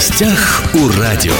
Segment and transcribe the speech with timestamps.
[0.00, 1.34] гостях у радио.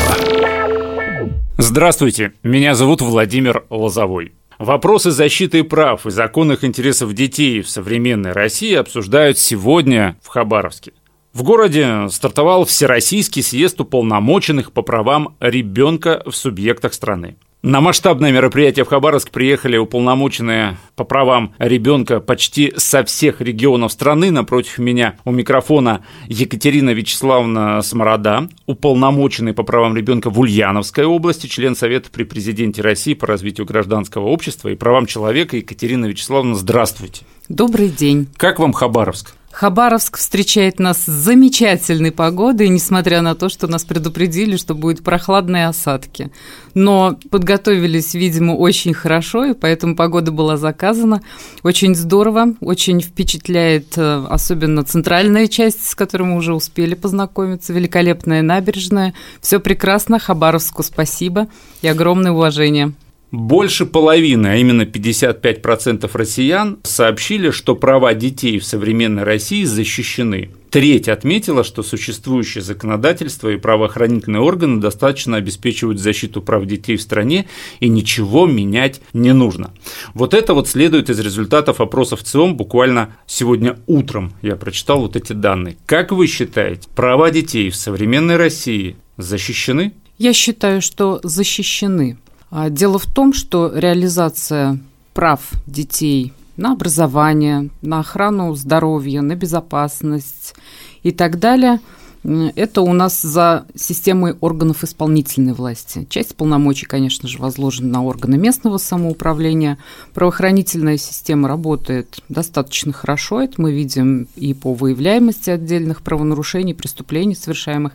[1.56, 4.34] Здравствуйте, меня зовут Владимир Лозовой.
[4.58, 10.92] Вопросы защиты прав и законных интересов детей в современной России обсуждают сегодня в Хабаровске.
[11.32, 17.36] В городе стартовал Всероссийский съезд уполномоченных по правам ребенка в субъектах страны.
[17.62, 24.30] На масштабное мероприятие в Хабаровск приехали уполномоченные по правам ребенка почти со всех регионов страны.
[24.30, 31.76] Напротив меня у микрофона Екатерина Вячеславовна Сморода, уполномоченный по правам ребенка в Ульяновской области, член
[31.76, 35.58] Совета при президенте России по развитию гражданского общества и правам человека.
[35.58, 37.26] Екатерина Вячеславовна, здравствуйте.
[37.50, 38.26] Добрый день.
[38.38, 39.34] Как вам Хабаровск?
[39.52, 45.66] Хабаровск встречает нас с замечательной погодой, несмотря на то, что нас предупредили, что будут прохладные
[45.66, 46.30] осадки.
[46.74, 51.20] Но подготовились, видимо, очень хорошо, и поэтому погода была заказана.
[51.64, 58.42] Очень здорово, очень впечатляет э, особенно центральная часть, с которой мы уже успели познакомиться, великолепная
[58.42, 59.14] набережная.
[59.40, 61.48] Все прекрасно, Хабаровску спасибо
[61.82, 62.92] и огромное уважение.
[63.32, 70.50] Больше половины, а именно 55% россиян сообщили, что права детей в современной России защищены.
[70.70, 77.46] Треть отметила, что существующее законодательство и правоохранительные органы достаточно обеспечивают защиту прав детей в стране
[77.78, 79.72] и ничего менять не нужно.
[80.14, 85.32] Вот это вот следует из результатов опросов ЦИОМ буквально сегодня утром я прочитал вот эти
[85.32, 85.76] данные.
[85.86, 89.92] Как вы считаете, права детей в современной России защищены?
[90.18, 92.18] Я считаю, что защищены.
[92.50, 94.78] А, дело в том, что реализация
[95.14, 100.54] прав детей на образование, на охрану здоровья, на безопасность
[101.02, 101.80] и так далее–
[102.22, 106.06] это у нас за системой органов исполнительной власти.
[106.10, 109.78] Часть полномочий, конечно же, возложена на органы местного самоуправления.
[110.12, 113.40] Правоохранительная система работает достаточно хорошо.
[113.40, 117.92] Это мы видим и по выявляемости отдельных правонарушений, преступлений, совершаемых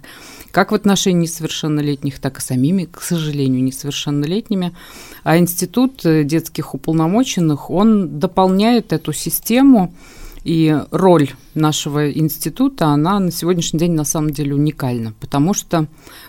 [0.51, 4.71] как в отношении несовершеннолетних, так и самими, к сожалению, несовершеннолетними.
[5.23, 9.93] А институт детских уполномоченных, он дополняет эту систему,
[10.45, 15.87] и роль нашего института, она на сегодняшний день на самом деле уникальна, потому что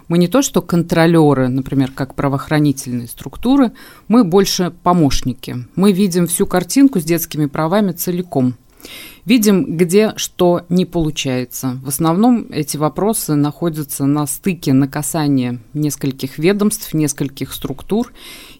[0.08, 3.72] мы не то что контролеры, например, как правоохранительные структуры,
[4.08, 5.66] мы больше помощники.
[5.76, 8.54] Мы видим всю картинку с детскими правами целиком.
[9.26, 11.80] Видим, где что не получается.
[11.82, 18.12] В основном эти вопросы находятся на стыке, на касании нескольких ведомств, нескольких структур.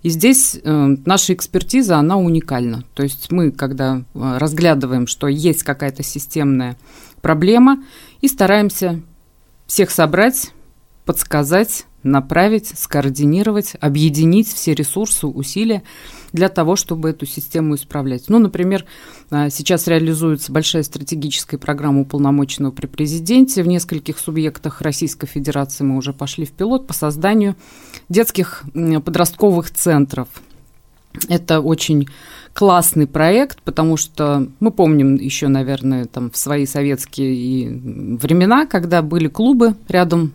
[0.02, 2.82] И здесь э, наша экспертиза, она уникальна.
[2.94, 4.02] То есть мы, когда э,
[4.38, 6.76] разглядываем, что есть какая-то системная
[7.22, 7.84] проблема,
[8.20, 9.00] и стараемся
[9.68, 10.52] всех собрать,
[11.04, 15.82] подсказать, направить, скоординировать, объединить все ресурсы, усилия
[16.32, 18.24] для того, чтобы эту систему исправлять.
[18.28, 18.84] Ну, например,
[19.30, 23.62] а, сейчас реализуется большая стратегическая программа уполномоченного при президенте.
[23.62, 27.56] В нескольких субъектах Российской Федерации мы уже пошли в пилот по созданию
[28.08, 30.28] детских подростковых центров.
[31.28, 32.08] Это очень
[32.52, 37.70] классный проект, потому что мы помним еще, наверное, там в свои советские
[38.16, 40.32] времена, когда были клубы рядом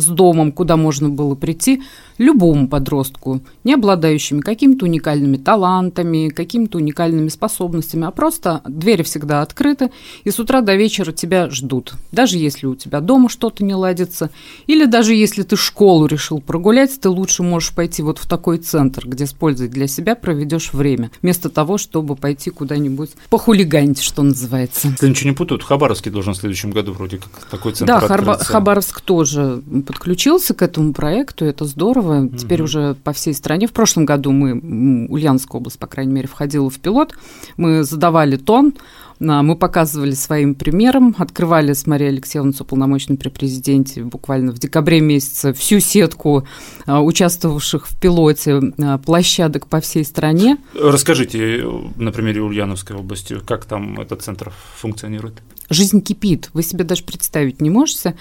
[0.00, 1.82] с домом, куда можно было прийти
[2.18, 9.90] любому подростку, не обладающими какими-то уникальными талантами, какими-то уникальными способностями, а просто двери всегда открыты,
[10.24, 11.94] и с утра до вечера тебя ждут.
[12.12, 14.30] Даже если у тебя дома что-то не ладится,
[14.66, 19.08] или даже если ты школу решил прогулять, ты лучше можешь пойти вот в такой центр,
[19.08, 24.88] где с пользой для себя проведешь время, вместо того, чтобы пойти куда-нибудь похулиганить, что называется.
[24.88, 28.44] Если ничего не путают, Хабаровский должен в следующем году вроде как такой центр Да, открыться.
[28.44, 32.20] Хабаровск тоже подключился к этому проекту, это здорово.
[32.20, 32.36] Угу.
[32.36, 33.66] Теперь уже по всей стране.
[33.66, 37.14] В прошлом году мы, Ульяновская область, по крайней мере, входила в пилот.
[37.56, 38.74] Мы задавали тон,
[39.20, 44.60] а, мы показывали своим примером, открывали с Марией Алексеевной с уполномоченным при президенте буквально в
[44.60, 46.46] декабре месяце всю сетку
[46.86, 50.56] а, участвовавших в пилоте а, площадок по всей стране.
[50.74, 55.42] Расскажите на примере Ульяновской области, как там этот центр функционирует?
[55.70, 58.16] Жизнь кипит, вы себе даже представить не можете.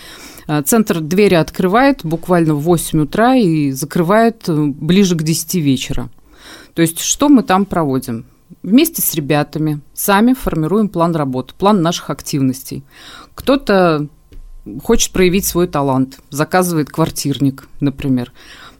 [0.66, 6.10] Центр двери открывает буквально в 8 утра и закрывает э, ближе к 10 вечера.
[6.74, 8.26] То есть что мы там проводим?
[8.64, 12.84] вместе с ребятами сами формируем план работы, план наших активностей.
[13.36, 14.08] Кто-то
[14.84, 18.32] хочет проявить свой талант, заказывает квартирник, например.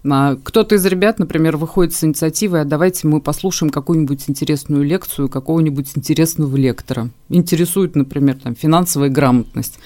[0.10, 5.28] А кто-то из ребят, например, выходит с инициативой, а давайте мы послушаем какую-нибудь интересную лекцию
[5.30, 7.10] какого-нибудь интересного лектора.
[7.28, 9.80] Интересует, например, там, финансовая грамотность.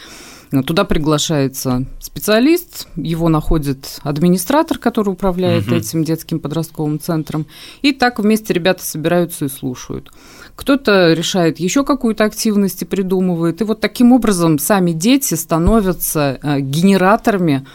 [0.67, 5.75] Туда приглашается специалист, его находит администратор, который управляет угу.
[5.75, 7.47] этим детским подростковым центром.
[7.81, 10.11] И так вместе ребята собираются и слушают.
[10.55, 13.61] Кто-то решает еще какую-то активность и придумывает.
[13.61, 17.65] И вот таким образом сами дети становятся э, генераторами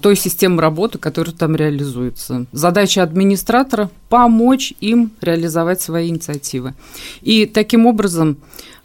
[0.00, 2.46] той системы работы, которая там реализуется.
[2.52, 6.74] Задача администратора– помочь им реализовать свои инициативы.
[7.22, 8.38] И таким образом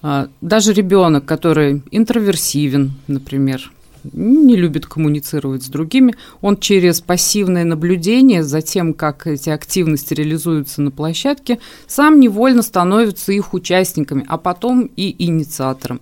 [0.03, 3.71] а, даже ребенок, который интроверсивен, например,
[4.11, 10.81] не любит коммуницировать с другими, он через пассивное наблюдение за тем, как эти активности реализуются
[10.81, 16.01] на площадке, сам невольно становится их участниками, а потом и инициатором.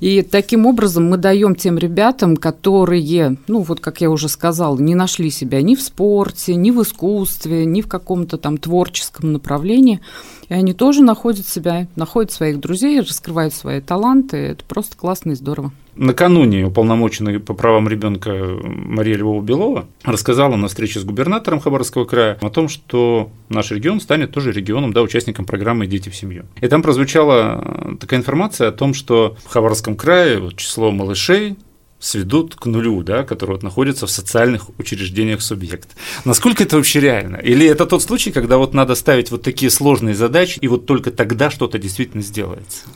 [0.00, 4.94] И таким образом мы даем тем ребятам, которые, ну вот как я уже сказала, не
[4.94, 10.00] нашли себя ни в спорте, ни в искусстве, ни в каком-то там творческом направлении,
[10.48, 14.36] и они тоже находят себя, находят своих друзей, раскрывают свои таланты.
[14.36, 15.72] Это просто классно и здорово.
[15.96, 18.30] Накануне уполномоченный по правам ребенка
[18.62, 24.32] Мария Львова-Белова рассказала на встрече с губернатором Хабаровского края о том, что наш регион станет
[24.32, 26.46] тоже регионом, да, участником программы «Дети в семью».
[26.60, 31.56] И там прозвучала такая информация о том, что в Хабаровском крае вот, число малышей
[32.00, 35.88] сведут к нулю, да, которые вот находятся в социальных учреждениях субъект.
[36.24, 37.36] Насколько это вообще реально?
[37.36, 41.10] Или это тот случай, когда вот надо ставить вот такие сложные задачи, и вот только
[41.10, 42.86] тогда что-то действительно сделается?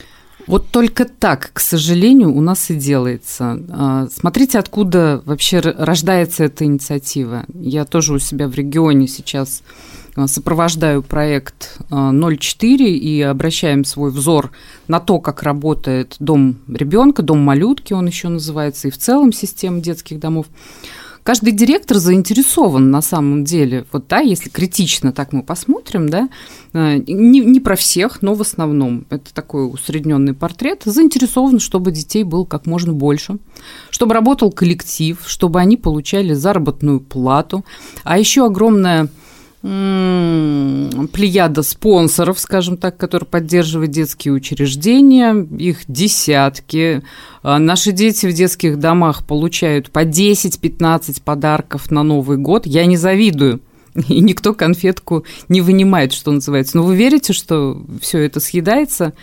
[0.48, 3.60] Вот только так, к сожалению, у нас и делается.
[3.68, 7.44] А, смотрите, откуда вообще рождается эта инициатива.
[7.52, 9.62] Я тоже у себя в регионе сейчас
[10.16, 14.50] а, сопровождаю проект 04 и обращаем свой взор
[14.88, 19.80] на то, как работает дом ребенка, дом малютки, он еще называется, и в целом система
[19.80, 20.46] детских домов.
[21.28, 26.30] Каждый директор заинтересован на самом деле, вот да, если критично так мы посмотрим, да,
[26.72, 29.04] э, не, не про всех, но в основном.
[29.10, 33.36] Это такой усредненный портрет, заинтересован, чтобы детей было как можно больше,
[33.90, 37.62] чтобы работал коллектив, чтобы они получали заработную плату,
[38.04, 39.08] а еще огромная
[41.08, 47.02] плеяда спонсоров, скажем так, которые поддерживают детские учреждения, их десятки.
[47.42, 52.66] А, наши дети в детских домах получают по 10-15 подарков на Новый год.
[52.66, 53.60] Я не завидую.
[54.08, 56.76] И никто конфетку не вынимает, что называется.
[56.76, 59.14] Но вы верите, что все это съедается?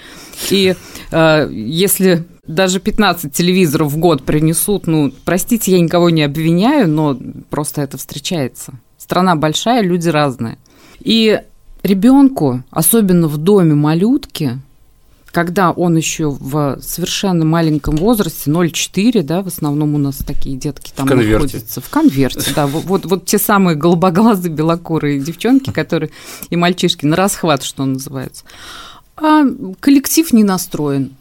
[0.49, 0.75] И
[1.11, 7.17] э, если даже 15 телевизоров в год принесут, ну, простите, я никого не обвиняю, но
[7.49, 8.73] просто это встречается.
[8.97, 10.57] Страна большая, люди разные.
[10.99, 11.39] И
[11.85, 14.59] ребенку, особенно в доме малютки,
[15.31, 20.93] когда он еще в совершенно маленьком возрасте, 0,4, да, в основном у нас такие детки
[20.95, 21.81] там в находятся.
[21.81, 22.67] В конверте, да.
[22.67, 26.09] Вот, вот те самые голубоглазые белокурые девчонки, которые
[26.49, 28.45] и мальчишки на расхват, что называется.
[29.17, 29.43] А
[29.81, 31.11] коллектив не настроен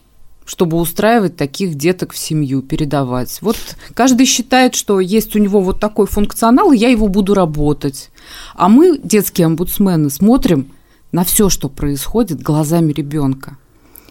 [0.45, 3.39] чтобы устраивать таких деток в семью, передавать.
[3.41, 3.57] Вот
[3.95, 8.11] каждый считает, что есть у него вот такой функционал, и я его буду работать.
[8.55, 10.69] А мы, детские омбудсмены, смотрим
[11.13, 13.57] на все, что происходит глазами ребенка.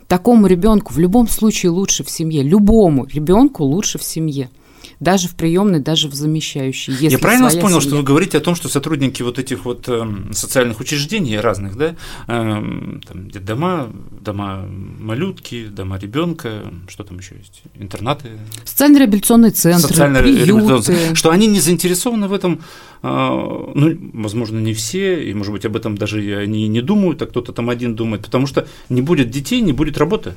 [0.07, 4.49] Такому ребенку в любом случае лучше в семье, любому ребенку лучше в семье
[4.99, 6.93] даже в приемной, даже в замещающей.
[6.93, 7.81] Я правильно вас понял, семья.
[7.81, 11.95] что вы говорите о том, что сотрудники вот этих вот э, социальных учреждений разных, да,
[12.27, 13.89] э, там, дома,
[14.21, 21.59] дома малютки, дома ребенка, что там еще есть, интернаты, социально-реабилитационные центры, приюты, что они не
[21.59, 22.61] заинтересованы в этом,
[23.01, 27.25] э, ну, возможно, не все, и, может быть, об этом даже они не думают, а
[27.25, 30.35] кто-то там один думает, потому что не будет детей, не будет работы.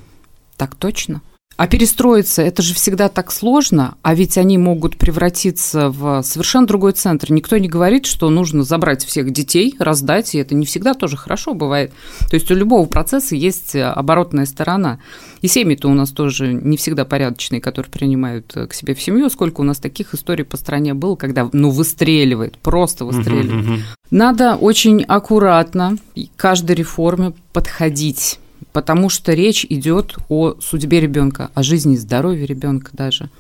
[0.56, 1.22] Так точно.
[1.56, 6.92] А перестроиться это же всегда так сложно, а ведь они могут превратиться в совершенно другой
[6.92, 7.32] центр.
[7.32, 11.54] Никто не говорит, что нужно забрать всех детей, раздать, и это не всегда тоже хорошо
[11.54, 11.92] бывает.
[12.28, 14.98] То есть у любого процесса есть оборотная сторона.
[15.40, 19.30] И семьи-то у нас тоже не всегда порядочные, которые принимают к себе в семью.
[19.30, 23.80] Сколько у нас таких историй по стране было, когда ну выстреливает, просто выстреливает.
[24.10, 28.38] Надо очень аккуратно к каждой реформе подходить
[28.72, 33.30] потому что речь идет о судьбе ребенка, о жизни здоровье ребенка даже.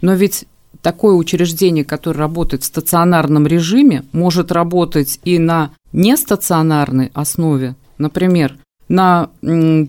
[0.00, 0.44] Но ведь
[0.82, 8.56] такое учреждение, которое работает в стационарном режиме, может работать и на нестационарной основе, например,
[8.88, 9.30] на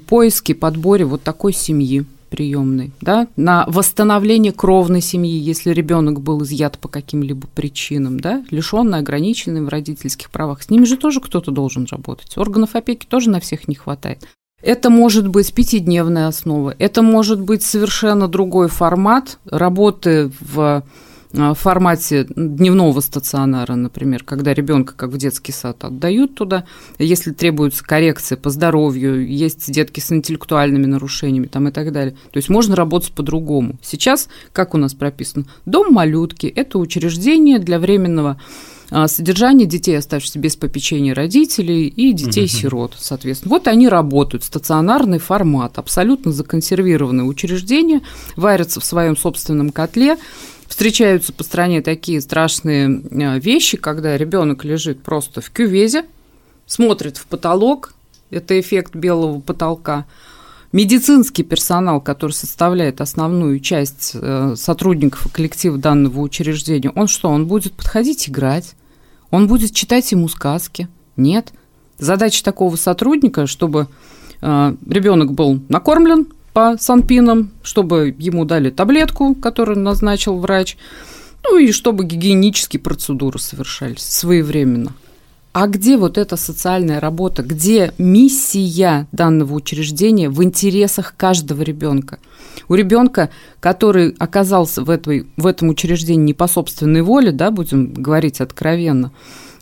[0.08, 6.78] поиске, подборе вот такой семьи приемной, да, на восстановление кровной семьи, если ребенок был изъят
[6.78, 10.64] по каким-либо причинам, да, лишенный, ограниченный в родительских правах.
[10.64, 12.38] С ними же тоже кто-то должен работать.
[12.38, 14.28] Органов опеки тоже на всех не хватает.
[14.64, 20.84] Это может быть пятидневная основа, это может быть совершенно другой формат работы в
[21.32, 26.64] э, формате дневного стационара, например, когда ребенка как в детский сад отдают туда,
[26.98, 32.16] если требуется коррекция по здоровью, есть детки с интеллектуальными нарушениями там и так далее.
[32.32, 33.76] То есть можно работать по-другому.
[33.84, 38.42] Сейчас, как у нас прописано, дом малютки– это учреждение для временного
[39.08, 43.50] содержание детей, оставшихся без попечения родителей, и детей-сирот, соответственно.
[43.54, 48.02] Вот они работают, стационарный формат, абсолютно законсервированные учреждения,
[48.36, 50.18] варятся в своем собственном котле,
[50.68, 56.06] встречаются по стране такие страшные а, вещи, когда ребенок лежит просто в кювезе,
[56.66, 57.94] смотрит в потолок,
[58.30, 60.06] это эффект белого потолка,
[60.78, 67.74] медицинский персонал, который составляет основную часть э, сотрудников коллектива данного учреждения, он что, он будет
[67.74, 68.76] подходить играть?
[69.32, 70.88] Он будет читать ему сказки?
[71.16, 71.52] Нет.
[71.98, 73.88] Задача такого сотрудника, чтобы
[74.40, 80.78] э, ребенок был накормлен по санпинам, чтобы ему дали таблетку, которую назначил врач,
[81.44, 84.94] ну и чтобы гигиенические процедуры совершались своевременно.
[85.60, 87.42] А где вот эта социальная работа?
[87.42, 92.20] Где миссия данного учреждения в интересах каждого ребенка?
[92.68, 97.92] У ребенка, который оказался в, этой, в этом учреждении не по собственной воле, да, будем
[97.92, 99.12] говорить откровенно,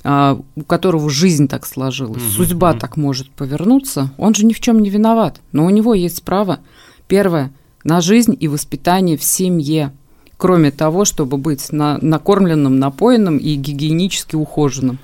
[0.04, 2.80] а, у которого жизнь так сложилась, угу, судьба угу.
[2.80, 5.40] так может повернуться, он же ни в чем не виноват.
[5.54, 6.60] Но у него есть право,
[7.08, 7.54] первое,
[7.86, 9.94] на жизнь и воспитание в семье
[10.38, 15.00] кроме того, чтобы быть на, накормленным, напоенным и гигиенически ухоженным.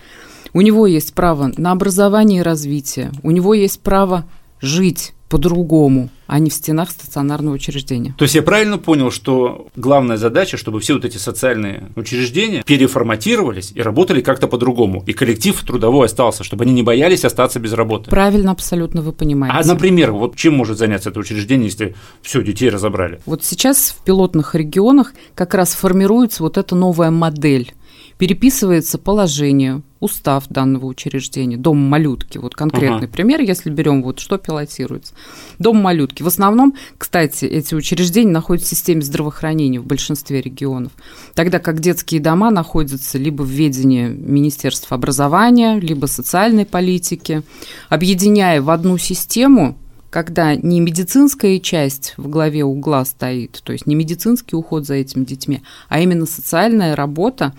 [0.54, 3.12] У него есть право на образование и развитие.
[3.24, 4.26] У него есть право
[4.62, 8.14] жить по-другому, а не в стенах стационарного учреждения.
[8.18, 13.72] То есть я правильно понял, что главная задача, чтобы все вот эти социальные учреждения переформатировались
[13.74, 18.10] и работали как-то по-другому, и коллектив трудовой остался, чтобы они не боялись остаться без работы.
[18.10, 19.58] Правильно, абсолютно вы понимаете.
[19.58, 23.22] А, например, вот чем может заняться это учреждение, если все детей разобрали?
[23.26, 27.74] Вот сейчас в пилотных регионах как раз формируется вот эта новая модель
[28.22, 33.08] переписывается положение, устав данного учреждения, дом малютки, вот конкретный ага.
[33.08, 35.16] пример, если берем вот что пилотируется.
[35.58, 36.22] Дом малютки.
[36.22, 40.92] В основном, кстати, эти учреждения находятся в системе здравоохранения в большинстве регионов,
[41.34, 47.42] тогда как детские дома находятся либо в ведении Министерства образования, либо социальной политики,
[47.90, 49.80] объединяя в одну систему
[50.12, 55.24] когда не медицинская часть в главе угла стоит, то есть не медицинский уход за этими
[55.24, 57.54] детьми, а именно социальная работа,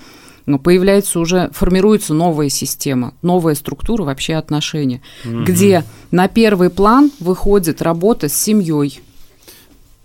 [0.47, 5.45] но появляется уже, формируется новая система, новая структура вообще отношений, угу.
[5.45, 9.01] где на первый план выходит работа с семьей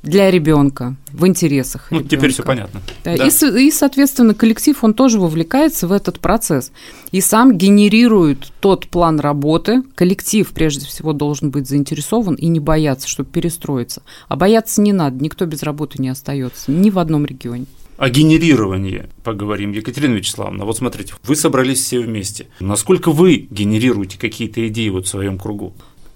[0.03, 1.87] для ребенка в интересах.
[1.91, 2.81] Ну, теперь все понятно.
[3.03, 3.27] Да, да.
[3.27, 6.71] И, и, соответственно, коллектив, он тоже вовлекается в этот процесс.
[7.11, 9.83] И сам генерирует тот план работы.
[9.95, 14.01] Коллектив, прежде всего, должен быть заинтересован и не бояться, чтобы перестроиться.
[14.27, 17.65] А бояться не надо, никто без работы не остается, ни в одном регионе
[17.97, 19.71] о генерировании поговорим.
[19.71, 22.47] Екатерина Вячеславовна, вот смотрите, вы собрались все вместе.
[22.59, 25.73] Насколько вы генерируете какие-то идеи вот в своем кругу?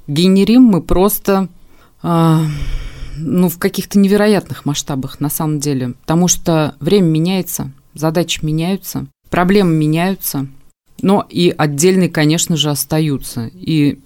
[0.08, 1.50] Генерим мы просто
[2.04, 2.38] э,
[3.18, 9.74] ну, в каких-то невероятных масштабах на самом деле, потому что время меняется, задачи меняются, проблемы
[9.74, 10.48] меняются,
[11.02, 13.50] но и отдельные, конечно же, остаются.
[13.54, 14.00] И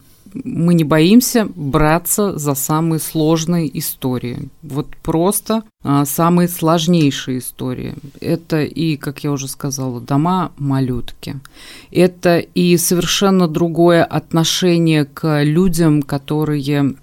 [0.44, 4.50] мы не боимся браться за самые сложные истории.
[4.62, 7.94] Вот просто а, самые сложнейшие истории.
[8.20, 11.40] Это и, как я уже сказала, дома малютки.
[11.92, 16.96] Это и совершенно другое отношение к людям, которые,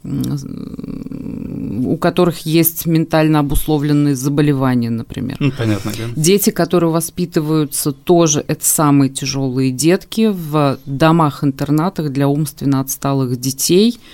[1.73, 5.37] у которых есть ментально обусловленные заболевания, например.
[5.41, 6.05] Ну, понятно, да.
[6.15, 13.99] Дети, которые воспитываются, тоже это самые тяжелые детки в домах-интернатах для умственно отсталых детей–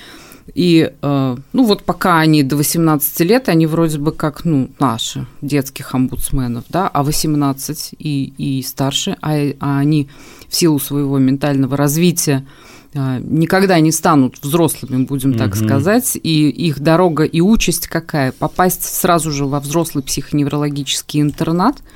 [0.55, 5.27] и, э, ну, вот пока они до 18 лет, они вроде бы как, ну, наши,
[5.43, 10.09] детских омбудсменов, да, а 18 и, и старше, а, а они
[10.49, 12.47] в силу своего ментального развития
[12.95, 15.65] никогда не станут взрослыми, будем так угу.
[15.65, 18.33] сказать, и их дорога и участь какая?
[18.33, 21.77] Попасть сразу же во взрослый психоневрологический интернат–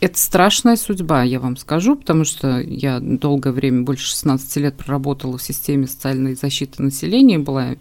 [0.00, 5.38] это страшная судьба, я вам скажу, потому что я долгое время, больше 16 лет проработала
[5.38, 7.74] в системе социальной защиты населения, была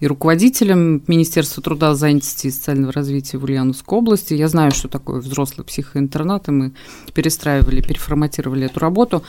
[0.00, 4.34] и руководителем Министерства труда, занятости и социального развития в Ульяновской области.
[4.34, 6.72] Я знаю, что такое взрослый психоинтернат, и мы
[7.12, 9.22] перестраивали, переформатировали эту работу.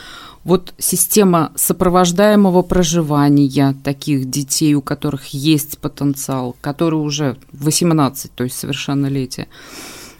[0.43, 8.57] Вот система сопровождаемого проживания таких детей, у которых есть потенциал, которые уже 18, то есть
[8.57, 9.47] совершеннолетие,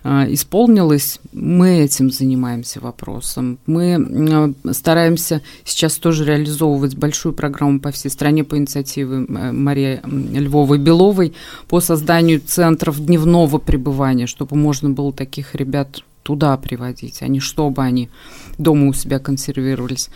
[0.04, 3.60] исполнилось, мы этим занимаемся вопросом.
[3.68, 10.02] Мы а, стараемся сейчас тоже реализовывать большую программу по всей стране по инициативе э, Марии
[10.04, 11.34] Львовой-Беловой
[11.68, 17.84] по созданию центров дневного пребывания, чтобы можно было таких ребят туда приводить, а не чтобы
[17.84, 18.10] они
[18.58, 20.10] дома у себя консервировались.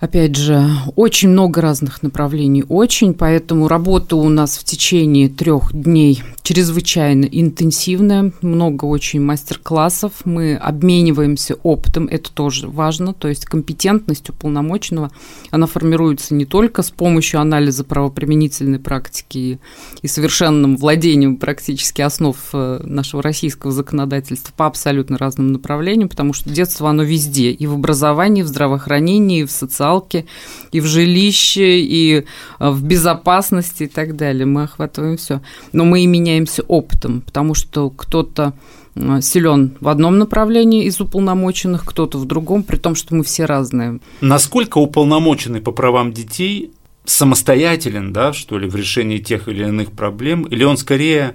[0.00, 0.64] Опять же,
[0.94, 8.32] очень много разных направлений, очень, поэтому работа у нас в течение трех дней чрезвычайно интенсивная,
[8.40, 15.10] много очень мастер-классов, мы обмениваемся опытом, это тоже важно, то есть компетентность уполномоченного,
[15.50, 19.58] она формируется не только с помощью анализа правоприменительной практики
[20.00, 26.50] и совершенным владением практически основ э, нашего российского законодательства по абсолютно разным направлениям, потому что
[26.50, 30.26] детство, оно везде, и в образовании, и в здравоохранении, и в социальном социалке,
[30.72, 32.24] и в жилище, и
[32.58, 34.46] э, в безопасности и так далее.
[34.46, 35.40] Мы охватываем все.
[35.72, 38.52] Но мы и меняемся опытом, потому что кто-то
[38.94, 43.44] э, силен в одном направлении из уполномоченных, кто-то в другом, при том, что мы все
[43.44, 44.00] разные.
[44.20, 46.72] Насколько уполномоченный по правам детей
[47.04, 51.34] самостоятелен, да, что ли, в решении тех или иных проблем, или он скорее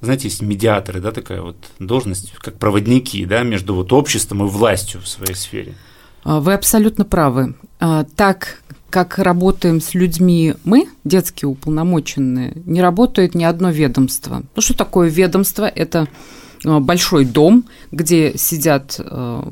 [0.00, 5.00] знаете, есть медиаторы, да, такая вот должность, как проводники, да, между вот обществом и властью
[5.00, 5.76] в своей сфере.
[6.24, 7.54] А, вы абсолютно правы.
[7.78, 14.42] А, так как работаем с людьми мы, детские уполномоченные, не работает ни одно ведомство.
[14.54, 15.64] Ну что такое ведомство?
[15.64, 16.08] Это
[16.64, 18.98] а, большой дом, где сидят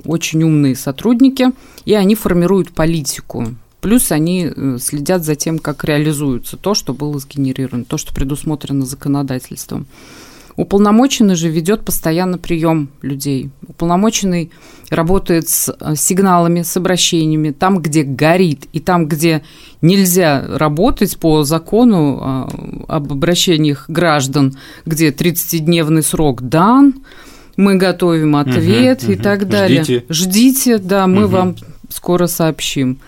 [0.05, 1.51] очень умные сотрудники,
[1.85, 3.49] и они формируют политику.
[3.83, 8.87] Плюс они э, следят за тем, как реализуется то, что было сгенерировано, то, что предусмотрено
[8.87, 9.87] законодательством.
[10.57, 13.51] Уполномоченный же ведет постоянно прием людей.
[13.67, 14.51] Уполномоченный
[14.91, 19.43] работает с э, сигналами, с обращениями, там, где горит, и там, где
[19.81, 26.95] нельзя работать по закону э, об обращениях граждан, где 30-дневный срок дан,
[27.57, 29.23] мы готовим ответ угу, и угу.
[29.23, 29.83] так далее.
[29.85, 30.05] Ждите.
[30.09, 31.33] Ждите, да, мы угу.
[31.33, 31.57] вам
[31.89, 32.99] скоро сообщим.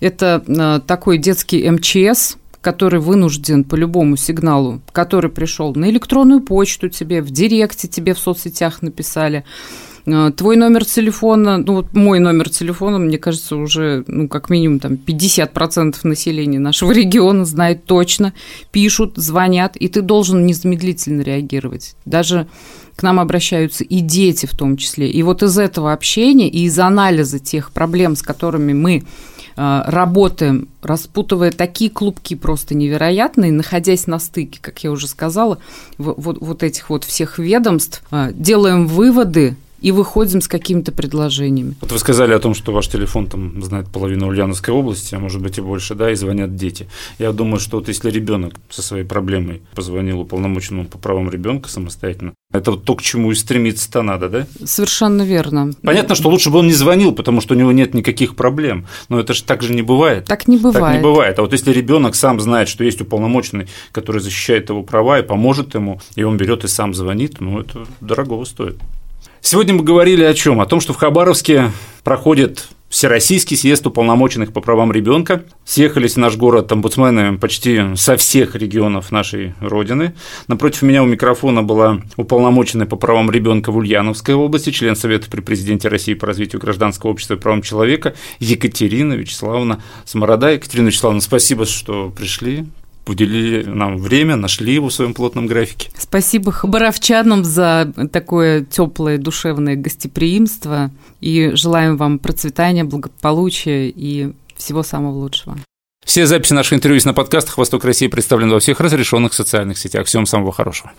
[0.00, 6.88] Это э, такой детский МЧС, который вынужден по любому сигналу, который пришел на электронную почту
[6.88, 9.44] тебе, в директе тебе в соцсетях написали,
[10.06, 14.78] э, Твой номер телефона, ну вот мой номер телефона, мне кажется, уже ну, как минимум
[14.78, 18.32] там 50% населения нашего региона знает точно,
[18.70, 21.96] пишут, звонят, и ты должен незамедлительно реагировать.
[22.04, 22.46] Даже
[22.94, 25.10] к нам обращаются и дети в том числе.
[25.10, 29.02] И вот из этого общения и из анализа тех проблем, с которыми мы
[29.56, 35.58] Э, работаем, распутывая такие клубки просто невероятные, находясь на стыке, как я уже сказала,
[35.98, 41.74] вот, вот этих вот всех ведомств, э, делаем выводы и выходим с какими-то предложениями.
[41.80, 45.42] Вот вы сказали о том, что ваш телефон там знает половину Ульяновской области, а может
[45.42, 46.88] быть и больше, да, и звонят дети.
[47.18, 52.32] Я думаю, что вот если ребенок со своей проблемой позвонил уполномоченному по правам ребенка самостоятельно,
[52.52, 54.46] это вот то, к чему и стремиться-то надо, да?
[54.64, 55.72] Совершенно верно.
[55.82, 58.86] Понятно, что лучше бы он не звонил, потому что у него нет никаких проблем.
[59.08, 60.26] Но это же так же не бывает.
[60.26, 60.80] Так не бывает.
[60.80, 61.38] Так не бывает.
[61.38, 65.74] А вот если ребенок сам знает, что есть уполномоченный, который защищает его права и поможет
[65.74, 68.76] ему, и он берет и сам звонит, ну это дорогого стоит.
[69.44, 70.60] Сегодня мы говорили о чем?
[70.60, 71.72] О том, что в Хабаровске
[72.04, 75.44] проходит Всероссийский съезд уполномоченных по правам ребенка.
[75.64, 80.14] Съехались в наш город омбудсмены почти со всех регионов нашей Родины.
[80.46, 85.40] Напротив меня у микрофона была уполномоченная по правам ребенка в Ульяновской области, член Совета при
[85.40, 90.50] президенте России по развитию гражданского общества и правам человека Екатерина Вячеславовна Сморода.
[90.50, 92.66] Екатерина Вячеславовна, спасибо, что пришли
[93.06, 95.90] уделили нам время, нашли его в своем плотном графике.
[95.96, 105.14] Спасибо хабаровчанам за такое теплое душевное гостеприимство и желаем вам процветания, благополучия и всего самого
[105.14, 105.56] лучшего.
[106.04, 110.06] Все записи наших интервью есть на подкастах «Восток России» представлены во всех разрешенных социальных сетях.
[110.06, 110.90] Всем самого хорошего.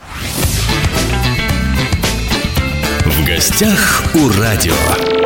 [3.05, 5.22] В гостях у радио.